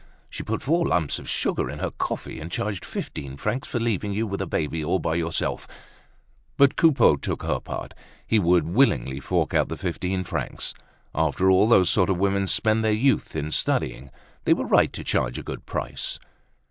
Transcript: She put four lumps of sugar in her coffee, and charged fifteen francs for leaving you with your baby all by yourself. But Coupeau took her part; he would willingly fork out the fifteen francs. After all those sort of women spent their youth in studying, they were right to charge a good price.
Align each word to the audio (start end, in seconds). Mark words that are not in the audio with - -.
She 0.31 0.41
put 0.41 0.63
four 0.63 0.87
lumps 0.87 1.19
of 1.19 1.29
sugar 1.29 1.69
in 1.69 1.77
her 1.77 1.91
coffee, 1.91 2.39
and 2.39 2.51
charged 2.51 2.83
fifteen 2.83 3.37
francs 3.37 3.67
for 3.67 3.79
leaving 3.79 4.11
you 4.13 4.25
with 4.25 4.39
your 4.39 4.47
baby 4.47 4.83
all 4.83 4.97
by 4.97 5.13
yourself. 5.13 5.67
But 6.57 6.75
Coupeau 6.75 7.17
took 7.17 7.43
her 7.43 7.59
part; 7.59 7.93
he 8.25 8.39
would 8.39 8.67
willingly 8.67 9.19
fork 9.19 9.53
out 9.53 9.69
the 9.69 9.77
fifteen 9.77 10.23
francs. 10.23 10.73
After 11.13 11.51
all 11.51 11.67
those 11.67 11.91
sort 11.91 12.09
of 12.09 12.17
women 12.17 12.47
spent 12.47 12.81
their 12.81 12.91
youth 12.91 13.35
in 13.35 13.51
studying, 13.51 14.09
they 14.45 14.55
were 14.55 14.65
right 14.65 14.91
to 14.91 15.03
charge 15.03 15.37
a 15.37 15.43
good 15.43 15.67
price. 15.67 16.17